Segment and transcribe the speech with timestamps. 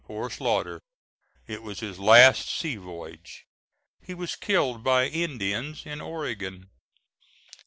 [0.07, 0.81] Poor Slaughter!
[1.45, 3.45] it was his last sea voyage.
[4.03, 6.71] He was killed by Indians in Oregon.